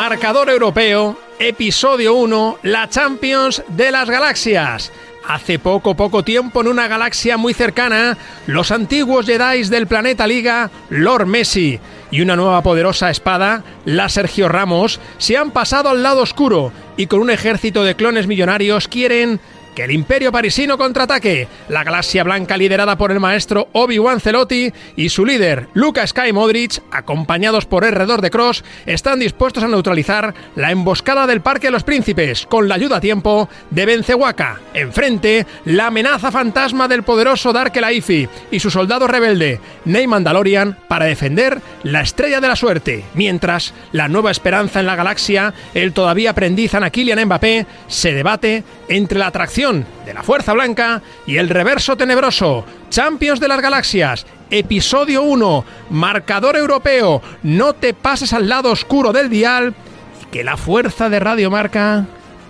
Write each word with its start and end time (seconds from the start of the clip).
Marcador 0.00 0.48
Europeo, 0.48 1.18
episodio 1.40 2.14
1, 2.14 2.58
la 2.62 2.88
Champions 2.88 3.64
de 3.66 3.90
las 3.90 4.08
Galaxias. 4.08 4.92
Hace 5.26 5.58
poco, 5.58 5.96
poco 5.96 6.22
tiempo, 6.22 6.60
en 6.60 6.68
una 6.68 6.86
galaxia 6.86 7.36
muy 7.36 7.52
cercana, 7.52 8.16
los 8.46 8.70
antiguos 8.70 9.26
Jedi 9.26 9.64
del 9.64 9.88
planeta 9.88 10.28
Liga, 10.28 10.70
Lord 10.88 11.26
Messi, 11.26 11.80
y 12.12 12.20
una 12.20 12.36
nueva 12.36 12.62
poderosa 12.62 13.10
espada, 13.10 13.64
la 13.86 14.08
Sergio 14.08 14.48
Ramos, 14.48 15.00
se 15.18 15.36
han 15.36 15.50
pasado 15.50 15.88
al 15.88 16.04
lado 16.04 16.22
oscuro 16.22 16.72
y 16.96 17.08
con 17.08 17.20
un 17.20 17.30
ejército 17.30 17.82
de 17.82 17.96
clones 17.96 18.28
millonarios 18.28 18.86
quieren 18.86 19.40
que 19.78 19.84
el 19.84 19.92
imperio 19.92 20.32
parisino 20.32 20.76
contraataque. 20.76 21.46
La 21.68 21.84
galaxia 21.84 22.24
blanca 22.24 22.56
liderada 22.56 22.98
por 22.98 23.12
el 23.12 23.20
maestro 23.20 23.68
Obi-Wan 23.70 24.18
Celotti 24.18 24.72
y 24.96 25.08
su 25.08 25.24
líder, 25.24 25.68
Luca 25.72 26.04
Sky 26.04 26.32
Modric, 26.32 26.82
acompañados 26.90 27.64
por 27.64 27.84
Herredor 27.84 28.20
de 28.20 28.30
Cross, 28.30 28.64
están 28.86 29.20
dispuestos 29.20 29.62
a 29.62 29.68
neutralizar 29.68 30.34
la 30.56 30.72
emboscada 30.72 31.28
del 31.28 31.42
Parque 31.42 31.68
de 31.68 31.70
los 31.70 31.84
Príncipes 31.84 32.44
con 32.46 32.66
la 32.66 32.74
ayuda 32.74 32.96
a 32.96 33.00
tiempo 33.00 33.48
de 33.70 33.86
Bencehuaca. 33.86 34.58
Enfrente, 34.74 35.46
la 35.64 35.86
amenaza 35.86 36.32
fantasma 36.32 36.88
del 36.88 37.04
poderoso 37.04 37.52
Dark 37.52 37.76
Elaifi 37.76 38.28
y 38.50 38.58
su 38.58 38.72
soldado 38.72 39.06
rebelde, 39.06 39.60
Ney 39.84 40.08
Mandalorian, 40.08 40.76
para 40.88 41.06
defender 41.06 41.62
la 41.84 42.00
estrella 42.00 42.40
de 42.40 42.48
la 42.48 42.56
suerte. 42.56 43.04
Mientras, 43.14 43.74
la 43.92 44.08
nueva 44.08 44.32
esperanza 44.32 44.80
en 44.80 44.86
la 44.86 44.96
galaxia, 44.96 45.54
el 45.72 45.92
todavía 45.92 46.30
aprendiz 46.30 46.74
Anaquilian 46.74 47.24
Mbappé, 47.26 47.64
se 47.86 48.12
debate 48.12 48.64
entre 48.88 49.20
la 49.20 49.28
atracción 49.28 49.67
de 49.68 50.14
la 50.14 50.22
Fuerza 50.22 50.54
Blanca 50.54 51.02
y 51.26 51.36
el 51.36 51.50
reverso 51.50 51.94
tenebroso. 51.94 52.64
Champions 52.88 53.38
de 53.38 53.48
las 53.48 53.60
Galaxias, 53.60 54.24
episodio 54.48 55.22
1, 55.22 55.64
marcador 55.90 56.56
europeo. 56.56 57.20
No 57.42 57.74
te 57.74 57.92
pases 57.92 58.32
al 58.32 58.48
lado 58.48 58.70
oscuro 58.70 59.12
del 59.12 59.28
dial 59.28 59.74
y 60.22 60.26
que 60.30 60.42
la 60.42 60.56
fuerza 60.56 61.10
de 61.10 61.20
Radio 61.20 61.50
Marca 61.50 62.06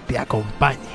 te 0.06 0.16
acompañe. 0.16 0.87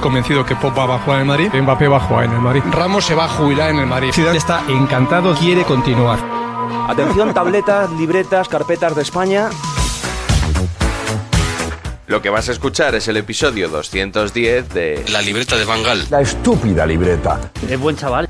Estoy 0.00 0.12
convencido 0.12 0.46
que 0.46 0.56
Pop 0.56 0.74
va 0.78 0.94
a 0.94 0.98
jugar 0.98 1.20
en 1.20 1.20
el 1.20 1.26
Madrid, 1.26 1.60
Mbappé 1.60 1.86
va 1.86 1.98
a 1.98 2.00
jugar 2.00 2.24
en 2.24 2.32
el 2.32 2.40
Madrid, 2.40 2.62
Ramos 2.70 3.04
se 3.04 3.14
va 3.14 3.26
a 3.26 3.28
jubilar 3.28 3.68
en 3.68 3.80
el 3.80 3.86
Madrid. 3.86 4.12
Zidane 4.14 4.38
está 4.38 4.62
encantado, 4.66 5.34
quiere 5.34 5.62
continuar. 5.64 6.18
Atención, 6.88 7.34
tabletas, 7.34 7.90
libretas, 7.92 8.48
carpetas 8.48 8.96
de 8.96 9.02
España. 9.02 9.50
Lo 12.06 12.22
que 12.22 12.30
vas 12.30 12.48
a 12.48 12.52
escuchar 12.52 12.94
es 12.94 13.08
el 13.08 13.18
episodio 13.18 13.68
210 13.68 14.70
de 14.70 15.04
La 15.10 15.20
libreta 15.20 15.58
de 15.58 15.66
Bangal. 15.66 16.06
La 16.08 16.22
estúpida 16.22 16.86
libreta. 16.86 17.38
Es 17.68 17.78
buen 17.78 17.94
chaval. 17.94 18.26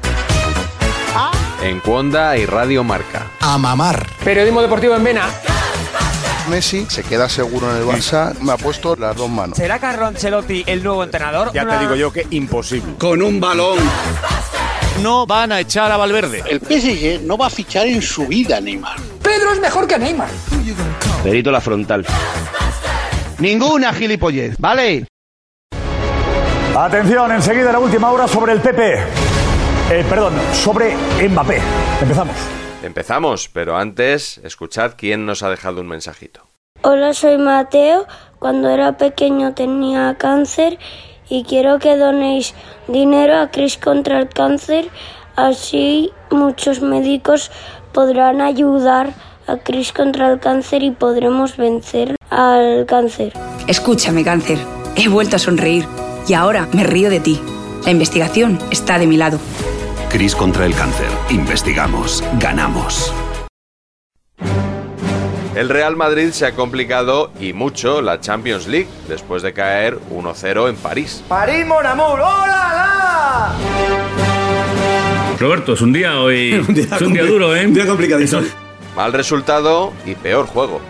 En 1.63 1.79
Cuonda 1.79 2.37
y 2.37 2.47
Radio 2.47 2.83
Marca. 2.83 3.29
A 3.39 3.57
mamar. 3.59 4.09
Periodismo 4.25 4.61
deportivo 4.61 4.97
en 4.97 5.05
Vena. 5.05 5.29
Messi 6.49 6.87
se 6.89 7.03
queda 7.03 7.29
seguro 7.29 7.71
en 7.71 7.77
el 7.77 7.85
Barça. 7.85 8.35
Me 8.41 8.53
ha 8.53 8.57
puesto 8.57 8.97
las 8.97 9.17
dos 9.17 9.29
manos. 9.29 9.57
¿Será 9.57 9.79
Carlo 9.79 10.07
Ancelotti 10.07 10.65
el 10.67 10.83
nuevo 10.83 11.05
entrenador? 11.05 11.53
Ya 11.53 11.67
te 11.67 11.79
digo 11.79 11.95
yo 11.95 12.13
que 12.13 12.27
imposible. 12.31 12.95
Con 12.99 13.23
un 13.23 13.41
balón. 13.41 13.79
No 15.03 15.27
van 15.27 15.53
a 15.53 15.61
echar 15.61 15.91
a 15.93 15.97
Valverde. 15.97 16.43
El 16.49 16.61
PSG 16.61 17.23
no 17.23 17.39
va 17.39 17.47
a 17.47 17.51
fichar 17.51 17.87
en 17.87 18.03
su 18.03 18.27
vida 18.27 18.61
Neymar. 18.61 18.99
Pedro 19.23 19.53
es 19.53 19.61
mejor 19.61 19.87
que 19.87 19.99
Neymar. 19.99 20.29
Perito 21.23 21.51
la 21.51 21.61
frontal. 21.61 22.05
Ninguna 23.39 23.93
gilipollez, 23.95 24.57
¿vale? 24.59 25.07
Atención, 26.77 27.33
enseguida 27.33 27.73
la 27.73 27.79
última 27.79 28.11
hora 28.11 28.29
sobre 28.29 28.53
el 28.53 28.61
PP. 28.61 28.95
Eh, 29.91 30.05
perdón, 30.09 30.35
sobre 30.53 30.95
Mbappé. 31.29 31.61
Empezamos. 32.01 32.37
Empezamos, 32.83 33.51
pero 33.53 33.77
antes, 33.77 34.39
escuchad 34.43 34.93
quién 34.97 35.27
nos 35.27 35.43
ha 35.43 35.51
dejado 35.51 35.81
un 35.81 35.89
mensajito. 35.89 36.47
Hola, 36.83 37.13
soy 37.13 37.37
Mateo. 37.37 38.07
Cuando 38.39 38.71
era 38.71 38.97
pequeño 38.97 39.53
tenía 39.53 40.17
cáncer 40.17 40.79
y 41.29 41.45
quiero 41.45 41.79
que 41.79 41.97
donéis 41.97 42.55
dinero 42.89 43.39
a 43.39 43.51
Cris 43.51 43.77
contra 43.77 44.19
el 44.19 44.31
cáncer. 44.31 44.89
Así 45.37 46.11
muchos 46.31 46.81
médicos 46.81 47.51
podrán 47.93 48.41
ayudar 48.41 49.13
a 49.47 49.59
Cris 49.59 49.93
contra 49.93 50.33
el 50.33 50.41
cáncer 50.41 50.83
y 50.83 50.91
podremos 50.91 51.59
vencer 51.59 52.17
al 52.31 52.87
cáncer. 52.87 53.35
Escúchame, 53.67 54.25
cáncer. 54.25 54.59
He 54.97 55.09
vuelto 55.09 55.37
a 55.37 55.39
sonreír 55.39 55.85
y 56.27 56.33
ahora 56.33 56.67
me 56.73 56.85
río 56.85 57.11
de 57.11 57.21
ti. 57.21 57.41
La 57.85 57.91
investigación 57.91 58.59
está 58.71 58.99
de 58.99 59.07
mi 59.07 59.19
lado. 59.19 59.39
Cris 60.11 60.35
contra 60.35 60.67
el 60.67 60.75
cáncer. 60.75 61.07
Investigamos. 61.31 62.25
Ganamos. 62.41 63.15
El 65.55 65.69
Real 65.69 65.95
Madrid 65.95 66.31
se 66.33 66.47
ha 66.47 66.53
complicado 66.57 67.31
y 67.39 67.53
mucho 67.53 68.03
la 68.03 68.21
Champions 68.21 68.67
League 68.67 68.89
después 69.09 69.43
de 69.43 69.53
caer 69.53 69.99
1-0 70.11 70.69
en 70.69 70.75
París. 70.77 71.23
París, 71.29 71.65
mon 71.65 71.87
amour. 71.87 72.19
¡Hola! 72.19 73.53
Roberto, 75.39 75.75
es 75.75 75.81
un 75.81 75.93
día 75.93 76.21
hoy. 76.21 76.55
es 76.69 77.03
un 77.03 77.13
día 77.13 77.25
duro, 77.25 77.55
¿eh? 77.55 77.67
Un 77.67 77.75
día 77.75 77.87
complicadito. 77.87 78.41
Mal 78.97 79.13
resultado 79.13 79.93
y 80.05 80.17
peor 80.17 80.47
juego. 80.47 80.81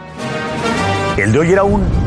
El 1.19 1.33
de 1.33 1.39
hoy 1.41 1.53
era 1.53 1.65
un 1.65 2.00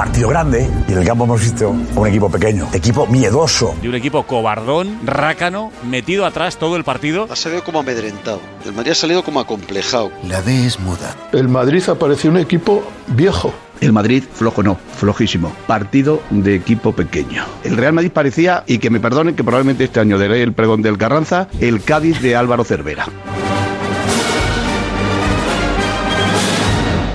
partido 0.00 0.30
grande 0.30 0.66
y 0.88 0.92
en 0.92 0.98
el 0.98 1.04
campo 1.04 1.24
hemos 1.24 1.42
visto 1.42 1.68
un 1.68 2.06
equipo 2.06 2.30
pequeño, 2.30 2.66
equipo 2.72 3.06
miedoso. 3.06 3.76
De 3.82 3.88
un 3.90 3.94
equipo 3.94 4.22
cobardón, 4.22 4.98
rácano, 5.04 5.70
metido 5.84 6.24
atrás 6.24 6.56
todo 6.56 6.76
el 6.76 6.84
partido. 6.84 7.28
Ha 7.30 7.36
salido 7.36 7.62
como 7.62 7.80
amedrentado. 7.80 8.40
El 8.64 8.72
Madrid 8.72 8.92
ha 8.92 8.94
salido 8.94 9.22
como 9.22 9.40
acomplejado. 9.40 10.10
La 10.26 10.40
D 10.40 10.64
es 10.64 10.80
muda. 10.80 11.14
El 11.32 11.48
Madrid 11.48 11.86
apareció 11.86 12.30
un 12.30 12.38
equipo 12.38 12.82
viejo. 13.08 13.52
El 13.82 13.92
Madrid 13.92 14.24
flojo 14.32 14.62
no, 14.62 14.78
flojísimo. 14.96 15.52
Partido 15.66 16.22
de 16.30 16.54
equipo 16.54 16.92
pequeño. 16.92 17.44
El 17.62 17.76
Real 17.76 17.92
Madrid 17.92 18.10
parecía, 18.10 18.64
y 18.66 18.78
que 18.78 18.88
me 18.88 19.00
perdonen 19.00 19.36
que 19.36 19.44
probablemente 19.44 19.84
este 19.84 20.00
año 20.00 20.18
daré 20.18 20.42
el 20.42 20.54
pregón 20.54 20.80
del 20.80 20.96
Carranza, 20.96 21.48
el 21.60 21.82
Cádiz 21.82 22.22
de 22.22 22.36
Álvaro 22.36 22.64
Cervera. 22.64 23.04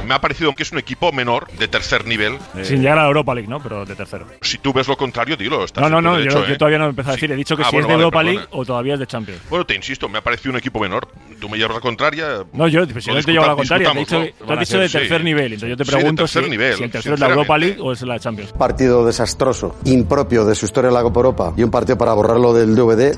Me 0.06 0.13
ha 0.13 0.22
parecido 0.22 0.54
que 0.54 0.63
es 0.63 0.72
un 0.72 0.78
equipo 0.78 1.12
menor, 1.12 1.48
de 1.57 1.68
tercer 1.68 2.06
nivel. 2.06 2.38
Sin 2.63 2.81
llegar 2.81 2.98
a 3.00 3.02
la 3.04 3.07
Europa 3.07 3.34
League, 3.34 3.50
¿no? 3.50 3.60
Pero 3.62 3.86
de 3.86 3.96
tercero. 3.96 4.28
Si 4.42 4.57
tú 4.60 4.72
ves 4.74 4.88
lo 4.88 4.96
contrario, 4.98 5.36
dilo. 5.36 5.63
Estás 5.66 5.81
No, 5.84 5.90
no, 5.90 6.02
no, 6.02 6.18
derecho, 6.18 6.42
yo, 6.42 6.48
yo 6.48 6.54
¿eh? 6.54 6.57
todavía 6.57 6.78
no 6.80 6.86
he 6.86 6.90
empezado 6.90 7.13
a 7.13 7.16
Sí. 7.16 7.22
decir. 7.22 7.31
He 7.34 7.36
dicho 7.38 7.57
que 7.57 7.63
Ah, 7.63 7.69
si 7.69 7.75
bueno, 7.75 7.88
es 7.88 7.90
de 7.90 7.94
vale, 7.96 8.04
Europa 8.04 8.19
perdona. 8.19 8.40
League 8.42 8.48
o 8.52 8.66
todavía 8.66 8.94
es 8.94 9.00
de 9.00 9.07
Champions. 9.07 9.42
Bueno, 9.50 9.66
te 9.66 9.75
insisto, 9.75 10.07
me 10.10 10.18
ha 10.19 10.22
parecido 10.22 10.52
un 10.52 10.57
equipo 10.57 10.80
menor. 10.80 11.07
Tú 11.40 11.50
me 11.50 11.57
llevas 11.57 11.75
la 11.75 11.81
contraria. 11.81 12.44
No, 12.54 12.68
yo 12.68 12.88
pues, 12.88 13.04
si 13.04 13.12
no 13.12 13.22
te 13.22 13.31
llevo 13.31 13.46
la 13.46 13.56
contraria. 13.56 13.92
Te 13.92 13.98
he 13.98 14.00
dicho, 14.00 14.19
¿no? 14.19 14.25
tú 14.46 14.54
has 14.54 14.60
dicho 14.60 14.80
de 14.80 14.90
tercer 14.90 15.24
nivel. 15.24 15.54
Entonces 15.54 15.69
yo 15.69 15.78
te 15.78 15.86
Sí, 15.86 15.92
de 15.92 15.98
pregunto 15.98 16.24
tercer 16.24 16.44
si, 16.46 16.50
nivel, 16.50 16.75
si 16.78 16.84
el 16.84 16.92
tercero 16.92 17.16
es 17.16 17.19
la 17.22 17.28
Europa 17.30 17.57
League 17.57 17.78
o 17.80 17.92
es 17.92 18.02
la 18.04 18.19
Champions. 18.19 18.52
Partido 18.54 19.06
desastroso, 19.06 19.75
impropio 19.86 20.46
de 20.46 20.56
su 20.56 20.66
historia 20.66 20.88
en 20.90 20.94
la 20.94 21.02
Copa 21.02 21.19
Europa 21.19 21.54
y 21.57 21.63
un 21.63 21.72
partido 21.72 21.98
para 21.98 22.13
borrarlo 22.13 22.54
del 22.54 22.75
DVD, 22.75 23.16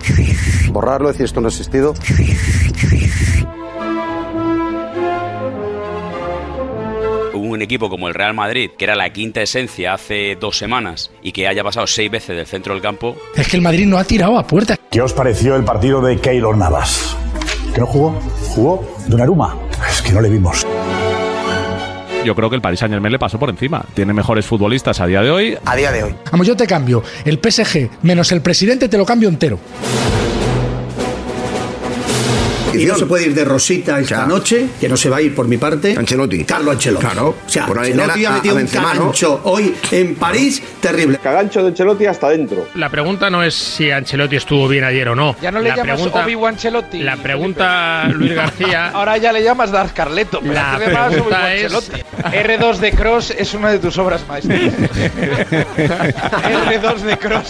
borrarlo, 0.72 1.10
decir 1.10 1.25
esto 1.25 1.42
no 1.42 1.48
ha 1.48 1.50
existido. 1.50 1.94
Un 7.57 7.63
equipo 7.63 7.89
como 7.89 8.07
el 8.07 8.13
Real 8.13 8.33
Madrid, 8.33 8.69
que 8.77 8.86
era 8.86 8.95
la 8.95 9.12
quinta 9.12 9.42
esencia 9.42 9.94
hace 9.94 10.38
dos 10.39 10.57
semanas 10.57 11.12
y 11.21 11.31
que 11.31 11.48
haya 11.48 11.63
pasado 11.63 11.88
seis 11.88 12.09
veces 12.09 12.36
del 12.38 12.45
centro 12.45 12.74
del 12.74 12.81
campo, 12.81 13.18
Es 13.36 13.48
que 13.48 13.57
el 13.57 13.63
Madrid 13.63 13.86
no 13.86 13.98
ha 13.98 14.04
tirado 14.04 14.38
a 14.38 14.45
puerta. 14.45 14.77
¿Qué 14.89 15.01
os 15.01 15.13
pareció 15.13 15.56
el 15.56 15.63
partido 15.63 16.01
de 16.01 16.18
Keylor 16.19 16.56
Navas? 16.56 17.18
¿Que 17.74 17.81
no 17.81 17.88
jugó? 17.88 18.12
¿Jugó? 18.50 18.95
¿Donnarumma? 19.07 19.56
Es 19.89 20.01
que 20.01 20.12
no 20.13 20.21
le 20.21 20.30
vimos. 20.30 20.65
Yo 22.24 22.36
creo 22.36 22.50
que 22.50 22.56
el 22.57 22.62
Paris 22.62 22.80
Saint 22.80 22.94
Germain 22.94 23.12
le 23.12 23.19
pasó 23.19 23.39
por 23.39 23.50
encima. 23.50 23.83
Tiene 23.94 24.13
mejores 24.13 24.45
futbolistas 24.45 25.00
a 25.00 25.07
día 25.07 25.21
de 25.21 25.31
hoy. 25.31 25.57
A 25.65 25.75
día 25.75 25.92
de 25.92 26.03
hoy. 26.03 26.15
Vamos, 26.31 26.45
yo 26.45 26.56
te 26.56 26.68
cambio. 26.68 27.01
El 27.25 27.39
PSG 27.39 27.89
menos 28.03 28.31
el 28.31 28.42
presidente 28.42 28.89
te 28.89 28.98
lo 28.98 29.06
cambio 29.06 29.30
entero. 29.30 29.60
Y 32.81 32.85
no 32.85 32.95
se 32.95 33.06
puede 33.06 33.25
ir 33.27 33.33
de 33.35 33.45
Rosita 33.45 34.00
esta 34.00 34.25
noche, 34.25 34.68
que 34.79 34.88
no 34.89 34.97
se 34.97 35.09
va 35.09 35.18
a 35.18 35.21
ir 35.21 35.33
por 35.35 35.47
mi 35.47 35.57
parte. 35.57 35.95
Ancelotti. 35.97 36.44
Carlo 36.45 36.71
Ancelotti. 36.71 37.06
Claro. 37.06 37.35
O 37.45 37.50
sea, 37.50 37.65
Por 37.65 37.79
Ancelotti 37.79 38.25
ha 38.25 38.29
a- 38.29 38.33
metido 38.33 38.51
a 38.53 38.56
un 38.56 38.62
Benzema, 38.62 38.94
¿no? 38.94 39.00
cagancho 39.00 39.41
hoy 39.44 39.75
en 39.91 40.15
París 40.15 40.62
terrible. 40.81 41.18
Cagancho 41.21 41.62
de 41.63 41.69
Ancelotti 41.69 42.06
hasta 42.06 42.29
dentro. 42.29 42.68
La 42.75 42.89
pregunta 42.89 43.29
no 43.29 43.44
es 43.44 43.53
si 43.56 43.89
Ancelotti 43.91 44.35
estuvo 44.35 44.68
bien 44.68 44.83
ayer 44.83 45.09
o 45.09 45.15
no. 45.15 45.35
Ya 45.41 45.51
no 45.51 45.59
le 45.59 45.69
la 45.69 45.75
llamas 45.77 45.95
pregunta, 45.95 46.24
Obi-Wan 46.25 46.53
Ancelotti. 46.56 47.00
La 47.03 47.18
pregunta, 47.18 48.07
Luis 48.09 48.33
García. 48.33 48.88
Ahora 48.94 49.18
ya 49.18 49.31
le 49.31 49.44
llamas 49.44 49.71
Dar 49.71 49.94
Carleto. 49.94 50.39
pero 50.41 50.53
La 50.53 50.75
pregunta 50.77 51.07
Obi-Wan 51.07 51.51
es- 51.51 51.63
Ancelotti. 51.74 52.03
R2 52.24 52.77
de 52.77 52.91
Cross 52.94 53.33
es 53.38 53.53
una 53.53 53.71
de 53.71 53.79
tus 53.79 53.97
obras 53.97 54.25
maestras. 54.27 54.59
R2 55.81 56.95
de 57.01 57.18
Cross. 57.18 57.47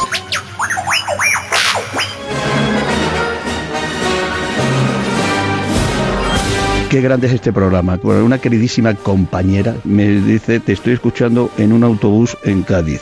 Qué 6.89 7.01
grande 7.01 7.27
es 7.27 7.33
este 7.33 7.51
programa. 7.51 7.99
Bueno, 8.01 8.23
Una 8.23 8.37
queridísima 8.39 8.93
compañera 8.95 9.75
me 9.83 10.07
dice, 10.07 10.59
te 10.59 10.73
estoy 10.73 10.93
escuchando 10.93 11.49
en 11.57 11.73
un 11.73 11.83
autobús 11.83 12.37
en 12.43 12.63
Cádiz. 12.63 13.01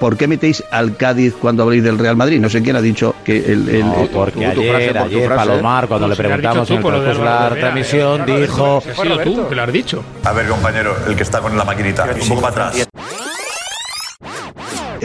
¿Por 0.00 0.16
qué 0.16 0.26
metéis 0.26 0.62
al 0.70 0.96
Cádiz 0.96 1.34
cuando 1.40 1.62
habléis 1.62 1.82
del 1.82 1.98
Real 1.98 2.16
Madrid? 2.16 2.38
No 2.40 2.48
sé 2.50 2.62
quién 2.62 2.76
ha 2.76 2.82
dicho 2.82 3.14
que 3.24 3.38
el... 3.52 3.68
el- 3.68 3.80
No, 3.86 4.02
el- 4.02 4.08
porque 4.08 4.46
tu- 4.48 4.54
tu 4.54 4.60
ayer, 4.60 4.70
frase, 4.70 4.86
por 5.00 5.10
tu 5.10 5.16
ayer 5.16 5.26
frase. 5.28 5.46
Palomar, 5.48 5.88
cuando 5.88 6.08
le 6.08 6.16
preguntamos 6.16 6.70
en 6.70 6.76
el 6.76 6.82
transcurso 6.82 7.18
de 7.20 7.24
la 7.24 7.48
transmisión, 7.50 8.26
dijo... 8.26 8.82
Ha 8.86 9.02
sido 9.02 9.18
tú 9.20 9.48
que 9.48 9.54
lo 9.54 9.62
has 9.62 9.72
dicho. 9.72 10.04
A 10.24 10.32
ver, 10.32 10.46
compañero, 10.48 10.94
el 11.06 11.16
que 11.16 11.22
está 11.22 11.40
con 11.40 11.56
la 11.56 11.64
maquinita, 11.64 12.06
un 12.20 12.28
poco 12.28 12.40
para 12.42 12.68
atrás. 12.68 12.88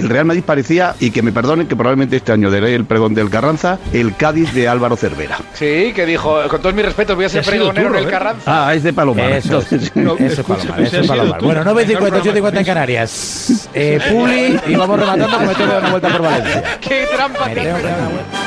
El 0.02 0.10
Real 0.10 0.26
Madrid 0.26 0.44
parecía, 0.44 0.96
y 1.00 1.12
que 1.12 1.22
me 1.22 1.32
perdonen, 1.32 1.68
que 1.68 1.76
probablemente 1.76 2.16
este 2.18 2.32
año 2.32 2.50
daré 2.50 2.74
el 2.74 2.86
pregón 2.86 3.14
del 3.14 3.30
Carranza, 3.30 3.78
el 3.94 4.16
Cádiz 4.16 4.52
de 4.54 4.68
Álvaro 4.68 4.96
Cervera. 4.98 5.38
Sí, 5.54 5.94
que 5.96 6.08
dijo, 6.08 6.40
con 6.50 6.60
todos 6.60 6.74
mis 6.74 6.84
respetos, 6.84 7.16
voy 7.16 7.26
a 7.26 7.30
ser 7.30 7.46
pregonero 7.46 7.74
tú, 7.74 7.80
en 7.80 7.86
el 7.86 7.92
Roberto. 7.94 8.10
Carranza. 8.12 8.68
Ah, 8.68 8.74
es 8.74 8.82
de 8.82 8.94
Palomar. 8.94 9.32
Eso 9.32 9.60
es, 9.60 9.92
Entonces- 9.96 10.32
eso 10.32 10.42
es 10.42 10.48
Palomar, 10.48 10.82
eso 10.82 10.98
es 11.02 11.08
Palomar. 11.08 11.42
Bueno, 11.44 11.64
9.50, 11.64 12.22
8.50 12.24 12.58
en 12.58 12.66
Canarias. 12.66 13.68
Eh, 13.76 14.00
Publi, 14.10 14.60
y 14.74 14.76
vamos 14.76 15.00
rematando 15.00 15.38
que 15.40 15.46
me 15.46 15.54
tengo 15.54 15.68
que 15.68 15.74
dar 15.74 15.82
una 15.82 15.90
vuelta 15.92 16.10
por 16.10 16.22
Valencia. 16.24 16.64
¡Qué 16.82 17.08
trampa! 17.16 17.46
Me 17.46 17.54
tengo 17.56 17.78
que 17.78 17.84
dar 17.84 18.00
una 18.00 18.08
vuelta. 18.10 18.38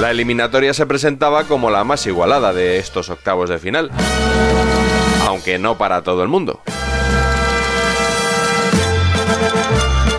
La 0.00 0.12
eliminatoria 0.12 0.72
se 0.74 0.86
presentaba 0.86 1.44
como 1.44 1.70
la 1.70 1.82
más 1.84 2.06
igualada 2.06 2.52
de 2.52 2.78
estos 2.78 3.10
octavos 3.10 3.50
de 3.50 3.58
final. 3.58 3.90
Aunque 5.28 5.58
no 5.58 5.76
para 5.76 6.00
todo 6.02 6.22
el 6.22 6.28
mundo. 6.30 6.60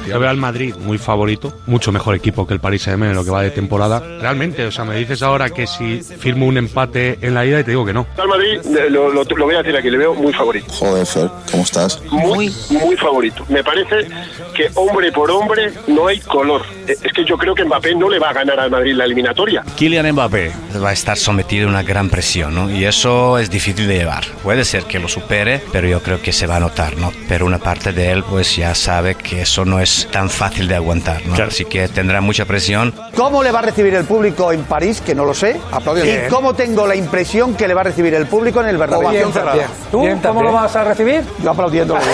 Yo 0.08 0.20
veo 0.20 0.30
al 0.30 0.38
Madrid 0.38 0.74
muy 0.80 0.98
favorito, 1.00 1.54
mucho 1.68 1.92
mejor 1.92 2.14
equipo 2.16 2.46
que 2.48 2.54
el 2.56 2.60
Paris 2.60 2.84
Saint-Germain 2.84 3.12
en 3.12 3.16
lo 3.18 3.24
que 3.26 3.30
va 3.32 3.42
de 3.44 3.50
temporada. 3.52 4.00
Realmente, 4.22 4.66
o 4.66 4.72
sea, 4.72 4.84
me 4.86 4.96
dices 4.96 5.22
ahora 5.24 5.50
que 5.50 5.66
si 5.68 6.02
firmo 6.02 6.46
un 6.48 6.58
empate 6.58 7.18
en 7.22 7.34
la 7.34 7.44
ida 7.46 7.60
y 7.60 7.64
te 7.64 7.72
digo 7.72 7.86
que 7.86 7.94
no. 7.94 8.06
Al 8.18 8.28
Madrid, 8.28 8.60
eh, 8.76 8.90
lo, 8.90 9.10
lo- 9.12 9.24
lo 9.24 9.46
voy 9.46 9.56
a 9.56 9.60
decir 9.60 9.76
aquí, 9.76 9.90
le 9.90 9.98
veo 9.98 10.14
muy 10.16 10.32
favorito. 10.34 10.66
Joder, 10.74 11.06
Fer, 11.06 11.30
¿cómo 11.52 11.64
estás? 11.64 12.02
Muy, 12.12 12.54
muy 12.70 12.96
favorito. 12.98 13.44
Me 13.50 13.64
parece 13.64 14.08
que 14.56 14.70
hombre 14.76 15.12
por 15.12 15.30
hombre 15.32 15.74
no 15.88 16.08
hay 16.08 16.20
color. 16.20 16.64
Eh, 16.89 16.97
Es 17.03 17.13
que 17.13 17.24
yo 17.24 17.38
creo 17.38 17.53
que 17.56 17.63
Mbappé 17.63 17.95
no 17.95 18.09
le 18.09 18.19
va 18.19 18.30
a 18.30 18.33
ganar 18.33 18.59
al 18.59 18.71
Madrid 18.71 18.94
la 18.95 19.06
eliminatoria. 19.06 19.63
Kylian 19.77 20.12
Mbappé 20.12 20.51
va 20.83 20.89
a 20.89 20.94
estar 20.94 21.18
sometido 21.18 21.68
a 21.68 21.69
una 21.69 21.83
gran 21.83 22.09
presión, 22.09 22.56
¿no? 22.56 22.69
Y 22.69 22.86
eso 22.86 23.38
es 23.38 23.50
difícil 23.50 23.88
de 23.88 23.97
llevar. 24.00 24.25
Puede 24.44 24.65
ser 24.65 24.83
que 24.86 25.00
lo 25.00 25.07
supere, 25.07 25.62
pero 25.71 25.88
yo 25.88 26.01
creo 26.01 26.21
que 26.21 26.31
se 26.33 26.47
va 26.47 26.57
a 26.57 26.59
notar, 26.59 26.97
¿no? 26.97 27.12
Pero 27.27 27.45
una 27.45 27.59
parte 27.59 27.91
de 27.94 28.12
él, 28.12 28.24
pues 28.24 28.56
ya 28.56 28.74
sabe 28.75 29.15
que 29.15 29.41
eso 29.44 29.65
no 29.65 29.80
es 29.80 30.07
tan 30.12 30.30
fácil 30.30 30.68
de 30.68 30.75
aguantar, 30.75 31.21
¿no? 31.25 31.36
Así 31.44 31.65
que 31.65 31.88
tendrá 31.88 32.21
mucha 32.21 32.45
presión. 32.45 32.94
¿Cómo 33.15 33.41
le 33.44 33.51
va 33.51 33.59
a 33.59 33.63
recibir 33.63 33.94
el 33.95 34.06
público 34.06 34.51
en 34.51 34.63
París? 34.63 35.01
Que 35.06 35.13
no 35.15 35.25
lo 35.25 35.33
sé. 35.33 35.59
Aplaudiendo. 35.71 36.27
¿Y 36.27 36.30
cómo 36.30 36.53
tengo 36.53 36.88
la 36.88 36.95
impresión 36.95 37.56
que 37.56 37.68
le 37.68 37.74
va 37.74 37.81
a 37.81 37.86
recibir 37.86 38.13
el 38.13 38.27
público 38.27 38.62
en 38.62 38.68
el 38.69 38.77
Bernabéu? 38.77 39.07
Ovación 39.09 39.33
cerrada. 39.33 39.68
¿Tú 39.91 40.07
cómo 40.24 40.44
lo 40.44 40.51
vas 40.53 40.75
a 40.75 40.83
recibir? 40.83 41.21
Yo 41.44 41.51
aplaudiendo. 41.51 41.97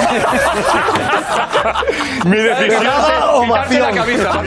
Mi 2.25 2.37
decisión. 2.37 2.85
Ovación. 3.33 3.81
la 3.81 3.91
camisa. 3.91 4.41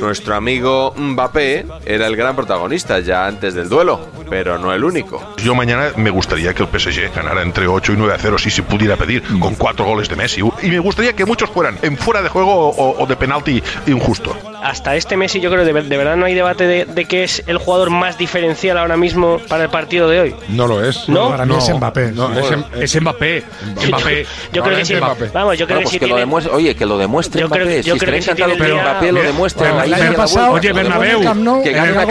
Nuestro 0.00 0.34
amigo 0.34 0.94
Mbappé 0.96 1.66
era 1.84 2.06
el 2.06 2.16
gran 2.16 2.34
protagonista 2.34 3.00
ya 3.00 3.26
antes 3.26 3.54
del 3.54 3.68
duelo, 3.68 4.00
pero 4.30 4.56
no 4.58 4.72
el 4.72 4.84
único. 4.84 5.34
Yo 5.42 5.54
mañana 5.54 5.90
me 5.96 6.08
gustaría 6.10 6.54
que 6.54 6.62
el 6.62 6.68
PSG 6.68 7.12
ganara 7.14 7.42
entre 7.42 7.66
8 7.66 7.92
y 7.92 7.96
9 7.96 8.14
a 8.14 8.18
0 8.18 8.38
si 8.38 8.50
se 8.50 8.62
pudiera 8.62 8.96
pedir, 8.96 9.22
con 9.40 9.54
cuatro 9.56 9.84
goles 9.84 10.08
de 10.08 10.16
Messi. 10.16 10.40
Y 10.62 10.68
me 10.70 10.78
gustaría 10.78 11.12
que 11.14 11.24
muchos 11.26 11.50
fueran 11.50 11.76
en 11.82 11.96
fuera 11.98 12.22
de 12.22 12.28
juego 12.28 12.68
o, 12.70 13.02
o 13.02 13.06
de 13.06 13.16
penalti 13.16 13.62
injusto. 13.86 14.36
Hasta 14.62 14.94
este 14.94 15.16
Messi 15.16 15.40
yo 15.40 15.50
creo 15.50 15.64
que 15.64 15.72
de, 15.72 15.82
de 15.82 15.96
verdad 15.96 16.16
no 16.16 16.26
hay 16.26 16.34
debate 16.34 16.64
de, 16.66 16.84
de 16.84 17.04
que 17.06 17.24
es 17.24 17.42
el 17.46 17.58
jugador 17.58 17.90
más 17.90 18.18
diferencial 18.18 18.76
ahora 18.78 18.96
mismo 18.96 19.38
para 19.48 19.64
el 19.64 19.70
partido 19.70 20.08
de 20.08 20.20
hoy. 20.20 20.34
No 20.48 20.66
lo 20.66 20.84
es. 20.84 21.08
¿No? 21.08 21.30
Para 21.30 21.46
mí 21.46 21.54
es 21.56 21.74
Mbappé. 21.74 22.12
No, 22.12 22.30
es, 22.38 22.46
es 22.94 23.00
Mbappé. 23.00 23.42
Mbappé. 23.88 24.26
Yo 24.52 24.62
creo 24.62 24.76
que 24.76 24.84
sí. 24.84 24.94
Vamos, 25.32 25.58
yo 25.58 25.66
creo 25.66 25.78
Bueno, 25.78 25.78
que 25.78 25.82
pues 25.82 25.90
sí 25.90 25.98
que 25.98 26.04
tiene- 26.06 26.20
demuestre, 26.20 26.52
oye, 26.54 26.76
que 26.76 26.86
lo 26.86 26.98
demuestre 26.98 27.40
Yo 27.40 27.48
creo 27.48 27.64
Mbappé. 27.64 27.82
yo 27.82 27.94
si 27.94 28.00
creo 28.00 28.14
estaría 28.16 28.16
que 28.18 28.22
sí 28.22 28.30
encantado 28.30 28.52
tiene 28.56 28.72
día- 28.72 28.82
Mbappé 28.82 29.12
lo 29.12 29.22
demuestre. 29.22 29.66
Pero 29.66 29.80
ahí 29.80 29.88
el 29.90 29.94
sí 29.96 30.00
año 30.02 30.08
a 30.08 30.12
la 30.12 30.16
pasado, 30.18 30.50
vuelta. 30.50 30.68
oye, 30.68 30.72
Bernabéu, 30.82 31.18
que 31.20 31.24
gane 31.24 31.24
una 31.24 31.30
Camp. 31.30 31.40
Nou, 31.42 31.62
que 31.62 31.72
gane 31.72 31.92
una 31.92 32.06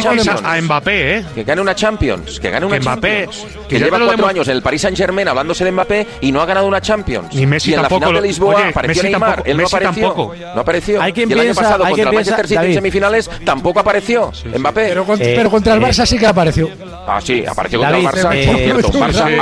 Champions. 0.00 0.42
A 0.54 0.60
Mbappé, 0.60 1.16
¿eh? 1.18 1.24
Que 1.34 1.44
gane 1.44 1.60
una 1.60 1.74
Champions, 1.74 2.40
que 2.40 2.50
gane 2.50 2.66
una 2.66 2.76
Que 2.76 2.80
Mbappé, 2.82 3.26
Champions. 3.26 3.56
que 3.68 3.76
Que 3.78 3.84
lleva 3.84 3.98
cuatro 4.00 4.26
años 4.26 4.48
en 4.48 4.54
el 4.56 4.62
Paris 4.62 4.82
Saint 4.82 4.96
Germain 4.96 5.28
hablándose 5.28 5.64
de 5.64 5.72
Mbappé 5.72 6.06
y 6.20 6.32
no 6.32 6.40
ha 6.42 6.46
ganado 6.46 6.66
una 6.66 6.80
Champions. 6.80 7.34
Ni 7.34 7.46
Messi 7.46 7.70
y 7.70 7.74
en 7.74 7.80
tampoco 7.82 8.00
la 8.00 8.06
final 8.08 8.22
de 8.22 8.28
Lisboa 8.28 8.54
oye, 8.56 8.68
apareció 8.68 8.88
Messi 9.02 9.02
Neymar, 9.12 9.28
tampoco, 9.30 9.50
él 9.50 9.56
no 9.56 9.62
Messi 9.62 9.76
apareció. 9.76 10.02
tampoco. 10.08 10.34
No 10.54 10.60
apareció. 10.60 11.02
Hay 11.02 11.12
quien 11.12 11.28
y 11.28 11.32
el 11.32 11.38
año 11.38 11.46
piensa- 11.48 11.62
pasado 11.62 11.84
contra 11.84 12.08
el 12.10 12.14
Manchester 12.14 12.48
City 12.48 12.64
en 12.66 12.74
semifinales 12.74 13.30
tampoco 13.44 13.80
apareció 13.80 14.32
Mbappé. 14.58 14.88
Pero, 14.88 15.04
con- 15.04 15.18
pero 15.18 15.50
contra 15.50 15.74
el 15.74 15.80
Barça 15.80 16.06
sí 16.06 16.18
que 16.18 16.26
apareció. 16.26 16.68
Ah, 17.06 17.20
sí, 17.22 17.44
apareció 17.46 17.78
contra 17.80 17.96
David, 17.98 18.08
el 18.08 18.24
Barça. 18.24 18.34
eh, 18.34 18.46
por 18.46 18.56
cierto, 18.56 18.88
un 18.88 19.00
Barça 19.00 19.28
sí, 19.28 19.38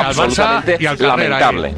absolutamente 0.86 1.02
lamentable. 1.02 1.74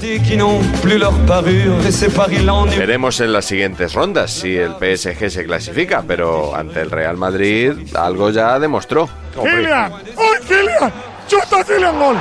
Veremos 2.79 3.21
en 3.21 3.33
las 3.33 3.45
siguientes 3.45 3.93
rondas 3.95 4.31
si 4.31 4.57
el 4.57 4.73
PSG 4.79 5.31
se 5.31 5.45
clasifica, 5.45 6.03
pero 6.07 6.55
ante 6.55 6.81
el 6.81 6.91
Real 6.91 7.17
Madrid 7.17 7.73
algo 7.95 8.31
ya 8.31 8.59
demostró. 8.59 9.09
Kylian, 9.35 9.93
¡Uy, 9.93 10.47
Kylian! 10.47 10.93
¡Chuta 11.29 11.65
Kylian 11.65 11.99
gol! 11.99 12.17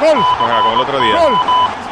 ¡Gol! 0.00 0.24
como 0.38 0.72
el 0.74 0.80
otro 0.80 1.00
día. 1.00 1.14
¡Gol! 1.14 1.38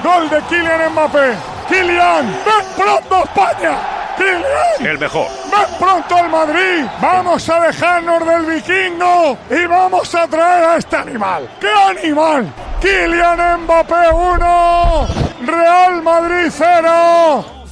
¡Gol 0.03 0.31
de 0.31 0.41
Kylian 0.43 0.93
Mbappé! 0.93 1.35
¡Kylian! 1.69 2.27
¡Ven 2.45 2.67
pronto 2.77 3.25
España! 3.25 3.79
¡Kylian! 4.17 4.87
El 4.87 4.99
mejor. 4.99 5.27
¡Ven 5.51 5.79
pronto 5.79 6.17
al 6.17 6.29
Madrid! 6.29 6.85
¡Vamos 7.01 7.49
a 7.49 7.61
dejarnos 7.61 8.27
del 8.27 8.47
vikingo! 8.47 9.39
¡Y 9.51 9.67
vamos 9.67 10.15
a 10.15 10.29
traer 10.29 10.65
a 10.65 10.77
este 10.77 10.97
animal! 10.97 11.49
¡Qué 11.61 11.71
animal! 11.71 12.53
¡Kylian 12.81 13.63
Mbappé 13.63 14.13
1! 14.13 15.07
¡Real 15.47 16.03
Madrid 16.03 16.53
0! 16.53 17.64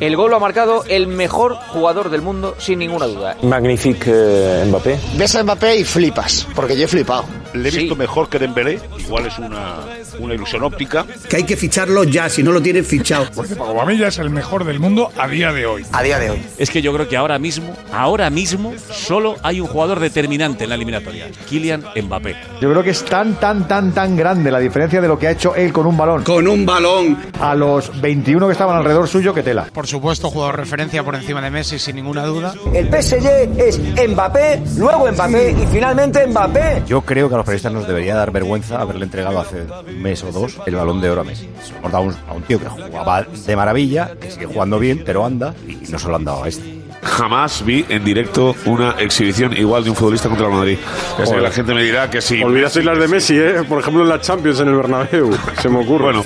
El 0.00 0.16
gol 0.16 0.30
lo 0.30 0.36
ha 0.36 0.40
marcado 0.40 0.84
el 0.88 1.06
mejor 1.06 1.54
jugador 1.54 2.10
del 2.10 2.22
mundo, 2.22 2.54
sin 2.58 2.78
ninguna 2.78 3.06
duda. 3.06 3.36
Magnifique 3.42 4.64
Mbappé. 4.66 4.98
Ves 5.16 5.34
a 5.36 5.42
Mbappé 5.42 5.76
y 5.76 5.84
flipas, 5.84 6.46
porque 6.54 6.76
yo 6.76 6.84
he 6.84 6.88
flipado. 6.88 7.24
Le 7.62 7.68
he 7.68 7.72
visto 7.72 7.96
mejor 7.96 8.28
que 8.28 8.38
Dembélé, 8.38 8.80
igual 8.98 9.26
es 9.26 9.38
una, 9.38 9.76
una 10.18 10.34
ilusión 10.34 10.62
óptica. 10.62 11.06
Que 11.28 11.36
hay 11.36 11.44
que 11.44 11.56
ficharlo 11.56 12.04
ya, 12.04 12.28
si 12.28 12.42
no 12.42 12.52
lo 12.52 12.60
tienen 12.60 12.84
fichado. 12.84 13.26
Porque 13.34 13.56
Pogba 13.56 13.92
es 13.92 14.18
el 14.18 14.30
mejor 14.30 14.64
del 14.64 14.78
mundo 14.78 15.10
a 15.16 15.28
día 15.28 15.52
de 15.52 15.66
hoy. 15.66 15.84
A 15.92 16.02
día 16.02 16.18
de 16.18 16.30
hoy. 16.30 16.42
Es 16.58 16.70
que 16.70 16.82
yo 16.82 16.92
creo 16.92 17.08
que 17.08 17.16
ahora 17.16 17.38
mismo, 17.38 17.74
ahora 17.92 18.30
mismo, 18.30 18.74
solo 18.90 19.36
hay 19.42 19.60
un 19.60 19.66
jugador 19.66 20.00
determinante 20.00 20.64
en 20.64 20.70
la 20.70 20.76
eliminatoria, 20.76 21.28
Kylian 21.48 21.84
Mbappé. 22.02 22.36
Yo 22.60 22.70
creo 22.70 22.82
que 22.82 22.90
es 22.90 23.04
tan, 23.04 23.34
tan, 23.40 23.66
tan, 23.68 23.92
tan 23.92 24.16
grande 24.16 24.50
la 24.50 24.58
diferencia 24.58 25.00
de 25.00 25.08
lo 25.08 25.18
que 25.18 25.28
ha 25.28 25.30
hecho 25.30 25.54
él 25.54 25.72
con 25.72 25.86
un 25.86 25.96
balón. 25.96 26.24
Con 26.24 26.46
un 26.48 26.66
balón. 26.66 27.18
A 27.40 27.54
los 27.54 28.00
21 28.00 28.46
que 28.46 28.52
estaban 28.52 28.76
alrededor 28.76 29.08
suyo, 29.08 29.32
que 29.34 29.42
tela. 29.42 29.66
Por 29.72 29.86
supuesto, 29.86 30.30
jugador 30.30 30.56
referencia 30.56 31.02
por 31.02 31.14
encima 31.14 31.40
de 31.40 31.50
Messi, 31.50 31.78
sin 31.78 31.96
ninguna 31.96 32.24
duda. 32.24 32.54
El 32.72 32.88
PSG 32.88 33.58
es 33.58 33.80
Mbappé, 34.08 34.62
luego 34.76 35.10
Mbappé 35.10 35.50
y 35.52 35.66
finalmente 35.72 36.26
Mbappé. 36.26 36.82
Yo 36.86 37.02
creo 37.02 37.28
que 37.28 37.34
a 37.34 37.38
los 37.38 37.45
periodistas 37.46 37.72
nos 37.72 37.86
debería 37.86 38.16
dar 38.16 38.32
vergüenza 38.32 38.80
haberle 38.80 39.04
entregado 39.04 39.38
hace 39.38 39.62
un 39.62 40.02
mes 40.02 40.22
o 40.24 40.32
dos 40.32 40.58
el 40.66 40.74
balón 40.74 41.00
de 41.00 41.10
oro 41.10 41.20
a 41.22 41.24
Messi. 41.24 41.48
Se 41.62 41.72
lo 41.72 41.78
hemos 41.78 41.92
dado 41.92 42.12
a 42.28 42.32
un, 42.32 42.42
tío 42.42 42.58
que 42.58 42.68
jugaba 42.68 43.22
de 43.22 43.56
maravilla, 43.56 44.10
que 44.20 44.30
sigue 44.30 44.46
jugando 44.46 44.78
bien, 44.78 45.02
pero 45.06 45.24
anda, 45.24 45.54
y 45.66 45.90
no 45.90 45.98
se 45.98 46.08
lo 46.08 46.16
han 46.16 46.24
dado 46.24 46.44
a 46.44 46.48
este. 46.48 46.82
jamás 47.02 47.64
vi 47.64 47.86
en 47.88 48.04
directo 48.04 48.54
una 48.66 48.96
exhibición 48.98 49.56
igual 49.56 49.84
de 49.84 49.90
un 49.90 49.96
futbolista 49.96 50.28
contra 50.28 50.48
el 50.48 50.52
Madrid. 50.52 50.78
Ya 51.18 51.18
sé 51.18 51.22
que 51.22 51.26
Joder. 51.26 51.42
la 51.42 51.50
gente 51.50 51.74
me 51.74 51.82
dirá 51.82 52.10
que 52.10 52.20
sí. 52.20 52.42
Olvidasteis 52.42 52.84
las 52.84 52.98
de 52.98 53.08
Messi, 53.08 53.38
¿eh? 53.38 53.62
Por 53.68 53.80
ejemplo, 53.80 54.02
en 54.02 54.08
la 54.08 54.20
Champions 54.20 54.60
en 54.60 54.68
el 54.68 54.74
Bernabéu. 54.74 55.30
Se 55.62 55.68
me 55.68 55.78
ocurre. 55.78 56.04
Bueno, 56.04 56.24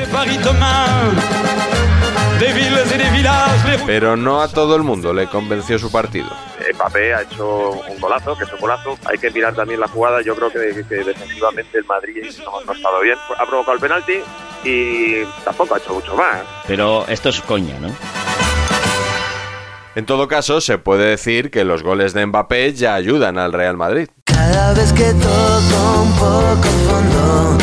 Pero 3.87 4.17
no 4.17 4.41
a 4.41 4.49
todo 4.49 4.77
el 4.77 4.83
mundo 4.83 5.13
le 5.13 5.27
convenció 5.27 5.79
su 5.79 5.91
partido. 5.91 6.29
Mbappé 6.75 7.15
ha 7.15 7.23
hecho 7.23 7.71
un 7.71 8.01
golazo, 8.01 8.37
que 8.37 8.45
es 8.45 8.53
un 8.53 8.61
golazo. 8.61 8.99
Hay 9.05 9.19
que 9.19 9.31
mirar 9.31 9.55
también 9.55 9.81
la 9.81 9.89
jugada. 9.89 10.23
Yo 10.23 10.35
creo 10.37 10.51
que, 10.51 10.85
que 10.89 11.05
defensivamente 11.05 11.79
el 11.79 11.85
Madrid 11.85 12.25
no, 12.45 12.65
no 12.65 12.73
ha 12.73 12.75
estado 12.75 13.01
bien. 13.01 13.19
Ha 13.39 13.47
provocado 13.47 13.75
el 13.75 13.81
penalti 13.81 14.21
y 14.65 15.25
tampoco 15.45 15.75
ha 15.75 15.79
hecho 15.79 15.95
mucho 15.95 16.15
más. 16.17 16.41
Pero 16.67 17.07
esto 17.09 17.29
es 17.29 17.41
coña, 17.43 17.79
¿no? 17.81 17.89
En 19.97 20.07
todo 20.07 20.29
caso, 20.29 20.61
se 20.61 20.79
puede 20.79 21.11
decir 21.11 21.51
que 21.51 21.65
los 21.65 21.83
goles 21.83 22.15
de 22.15 22.25
Mbappé 22.25 22.73
ya 22.75 22.95
ayudan 22.95 23.39
al 23.39 23.53
Real 23.53 23.77
Madrid. 23.77 24.09
Cada 24.25 24.73
vez 24.73 24.93
que 24.93 25.13
toco 25.15 26.03
un 26.03 26.13
poco 26.15 26.69
fondo. 26.89 27.59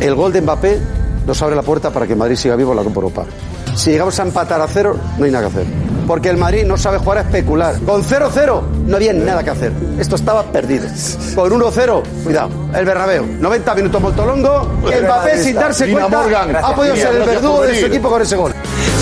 El 0.00 0.14
gol 0.14 0.32
de 0.32 0.40
Mbappé 0.40 0.80
nos 1.26 1.40
abre 1.42 1.54
la 1.54 1.62
puerta 1.62 1.92
para 1.92 2.06
que 2.06 2.16
Madrid 2.16 2.36
siga 2.36 2.56
vivo 2.56 2.72
en 2.72 2.78
la 2.78 2.82
Copa 2.82 2.96
Europa. 2.96 3.26
Si 3.74 3.90
llegamos 3.90 4.18
a 4.20 4.22
empatar 4.22 4.60
a 4.60 4.68
cero, 4.68 4.96
no 5.18 5.24
hay 5.24 5.30
nada 5.30 5.48
que 5.48 5.58
hacer. 5.60 5.66
Porque 6.06 6.28
el 6.28 6.36
Madrid 6.36 6.64
no 6.64 6.76
sabe 6.76 6.98
jugar 6.98 7.18
a 7.18 7.20
especular. 7.22 7.78
Con 7.80 8.02
0-0 8.04 8.62
no 8.86 8.96
había 8.96 9.12
nada 9.12 9.42
que 9.42 9.50
hacer. 9.50 9.72
Esto 9.98 10.16
estaba 10.16 10.42
perdido. 10.44 10.86
Con 11.34 11.50
1-0, 11.52 12.02
cuidado. 12.24 12.50
El 12.74 12.84
Bernabéu, 12.84 13.24
90 13.24 13.74
minutos 13.76 14.00
Moltolongo. 14.02 14.68
Y 14.82 15.02
Mbappé, 15.04 15.42
sin 15.42 15.54
darse 15.54 15.90
cuenta, 15.90 16.08
Morgan. 16.18 16.56
ha 16.56 16.74
podido 16.74 16.94
Gracias, 16.94 17.00
ser 17.00 17.08
el 17.08 17.16
gracias 17.22 17.42
verdugo 17.42 17.62
de 17.62 17.80
su 17.80 17.86
equipo 17.86 18.10
con 18.10 18.22
ese 18.22 18.36
gol. 18.36 18.52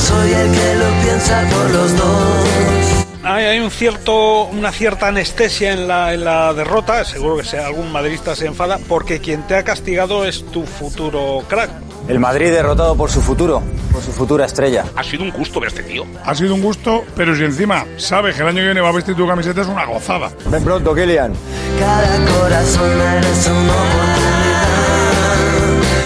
Soy 0.06 0.32
el 0.32 0.52
que 0.52 0.74
lo 0.76 1.02
piensa 1.02 1.42
por 1.50 1.70
los 1.70 1.96
dos. 1.96 3.06
Hay, 3.22 3.44
hay 3.44 3.60
un 3.60 3.70
cierto, 3.70 4.44
una 4.46 4.72
cierta 4.72 5.08
anestesia 5.08 5.72
en 5.72 5.88
la, 5.88 6.14
en 6.14 6.24
la 6.24 6.54
derrota, 6.54 7.04
seguro 7.04 7.36
que 7.36 7.44
sea, 7.44 7.66
algún 7.66 7.92
madridista 7.92 8.34
se 8.34 8.46
enfada, 8.46 8.78
porque 8.88 9.20
quien 9.20 9.42
te 9.46 9.56
ha 9.56 9.62
castigado 9.62 10.24
es 10.24 10.44
tu 10.46 10.64
futuro 10.64 11.42
crack. 11.48 11.70
El 12.08 12.18
Madrid 12.18 12.50
derrotado 12.50 12.96
por 12.96 13.10
su 13.10 13.20
futuro, 13.20 13.62
por 13.92 14.02
su 14.02 14.12
futura 14.12 14.46
estrella. 14.46 14.84
Ha 14.96 15.02
sido 15.04 15.22
un 15.22 15.30
gusto 15.30 15.60
ver 15.60 15.68
este 15.68 15.82
tío. 15.82 16.04
Ha 16.24 16.34
sido 16.34 16.54
un 16.54 16.62
gusto, 16.62 17.04
pero 17.14 17.34
si 17.36 17.44
encima 17.44 17.84
sabes 17.96 18.36
que 18.36 18.42
el 18.42 18.48
año 18.48 18.58
que 18.58 18.64
viene 18.64 18.80
va 18.80 18.88
a 18.88 18.92
vestir 18.92 19.14
tu 19.14 19.26
camiseta 19.26 19.60
es 19.60 19.68
una 19.68 19.84
gozada. 19.86 20.30
Ven 20.46 20.64
pronto, 20.64 20.94
Kylian. 20.94 21.32
Cada 21.78 22.40
corazón 22.40 22.98
merece 22.98 23.50
una 23.50 23.72
oportunidad. 23.72 24.90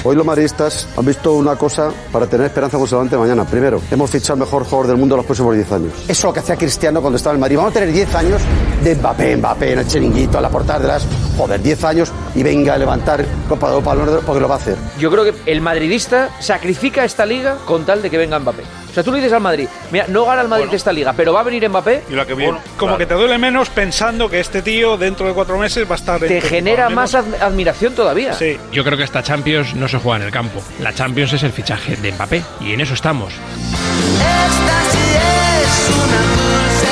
Hoy 0.06 0.16
los 0.16 0.26
madridistas 0.26 0.86
han 0.98 1.06
visto 1.06 1.32
una 1.32 1.56
cosa 1.56 1.90
para 2.12 2.26
tener 2.26 2.44
esperanza 2.44 2.76
con 2.76 2.86
Levante 2.86 3.16
mañana. 3.16 3.46
Primero, 3.46 3.80
hemos 3.90 4.10
fichado 4.10 4.34
el 4.34 4.40
mejor 4.40 4.64
jugador 4.64 4.88
del 4.88 4.96
mundo 4.98 5.14
en 5.14 5.18
los 5.18 5.24
próximos 5.24 5.54
10 5.54 5.72
años. 5.72 5.92
Eso 6.02 6.10
es 6.10 6.24
lo 6.24 6.32
que 6.34 6.40
hacía 6.40 6.56
Cristiano 6.56 7.00
cuando 7.00 7.16
estaba 7.16 7.32
en 7.32 7.38
el 7.38 7.40
Madrid. 7.40 7.56
Vamos 7.56 7.70
a 7.70 7.74
tener 7.74 7.90
10 7.90 8.14
años 8.14 8.42
de 8.82 8.94
Mbappé, 8.96 9.36
Mbappé 9.38 9.72
en 9.72 9.78
el 9.78 9.86
chiringuito, 9.86 10.36
a 10.36 10.42
la 10.42 10.50
portada 10.50 10.80
de 10.80 10.88
las... 10.88 11.06
Joder, 11.36 11.60
10 11.62 11.84
años 11.84 12.12
y 12.34 12.42
venga 12.42 12.74
a 12.74 12.78
levantar 12.78 13.24
Copa 13.48 13.68
de 13.68 13.74
Europa 13.74 14.20
porque 14.24 14.40
lo 14.40 14.48
va 14.48 14.54
a 14.54 14.58
hacer. 14.58 14.76
Yo 14.98 15.10
creo 15.10 15.24
que 15.24 15.34
el 15.50 15.60
madridista 15.60 16.30
sacrifica 16.40 17.04
esta 17.04 17.26
liga 17.26 17.56
con 17.64 17.84
tal 17.84 18.02
de 18.02 18.10
que 18.10 18.18
venga 18.18 18.38
Mbappé. 18.38 18.62
O 18.90 18.94
sea, 18.94 19.02
tú 19.02 19.10
le 19.10 19.16
dices 19.18 19.32
al 19.32 19.40
Madrid, 19.40 19.66
mira, 19.90 20.06
no 20.08 20.24
gana 20.24 20.42
el 20.42 20.46
Madrid 20.48 20.68
esta 20.72 20.92
liga, 20.92 21.12
pero 21.12 21.32
va 21.32 21.40
a 21.40 21.42
venir 21.42 21.68
Mbappé. 21.68 22.04
Y 22.08 22.12
la 22.14 22.24
que 22.24 22.34
viene. 22.34 22.58
como 22.76 22.96
que 22.96 23.06
te 23.06 23.14
duele 23.14 23.36
menos 23.38 23.68
pensando 23.68 24.30
que 24.30 24.38
este 24.38 24.62
tío 24.62 24.96
dentro 24.96 25.26
de 25.26 25.32
cuatro 25.32 25.58
meses 25.58 25.84
va 25.90 25.94
a 25.94 25.98
estar. 25.98 26.20
Te 26.20 26.40
genera 26.40 26.88
más 26.90 27.14
ad- 27.16 27.34
admiración 27.42 27.94
todavía. 27.94 28.34
Sí. 28.34 28.56
Yo 28.72 28.84
creo 28.84 28.96
que 28.96 29.02
esta 29.04 29.22
Champions 29.24 29.74
no 29.74 29.88
se 29.88 29.98
juega 29.98 30.18
en 30.18 30.22
el 30.26 30.30
campo. 30.32 30.62
La 30.80 30.94
Champions 30.94 31.32
es 31.32 31.42
el 31.42 31.50
fichaje 31.52 31.96
de 31.96 32.12
Mbappé 32.12 32.42
y 32.60 32.72
en 32.74 32.80
eso 32.80 32.94
estamos. 32.94 33.32
Esta 33.34 34.90
sí 34.92 34.98
es 35.16 35.90
una. 35.96 36.83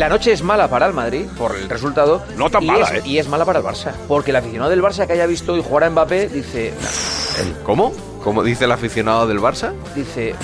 La 0.00 0.08
noche 0.08 0.32
es 0.32 0.42
mala 0.42 0.66
para 0.66 0.86
el 0.86 0.94
Madrid 0.94 1.26
por 1.36 1.54
el 1.54 1.68
resultado. 1.68 2.22
No 2.34 2.48
tan 2.48 2.62
y 2.62 2.66
mala, 2.68 2.86
es, 2.86 2.90
¿eh? 2.92 3.02
Y 3.04 3.18
es 3.18 3.28
mala 3.28 3.44
para 3.44 3.58
el 3.58 3.64
Barça. 3.66 3.92
Porque 4.08 4.30
el 4.30 4.36
aficionado 4.36 4.70
del 4.70 4.80
Barça 4.80 5.06
que 5.06 5.12
haya 5.12 5.26
visto 5.26 5.52
hoy 5.52 5.62
jugar 5.62 5.84
a 5.84 5.90
Mbappé 5.90 6.28
dice. 6.30 6.72
¿El 7.38 7.52
cómo? 7.64 7.92
¿Cómo 8.24 8.42
dice 8.42 8.64
el 8.64 8.72
aficionado 8.72 9.26
del 9.26 9.40
Barça? 9.40 9.74
Dice. 9.94 10.34